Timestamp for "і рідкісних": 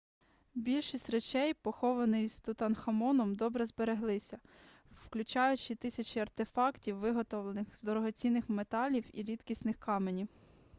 9.13-9.77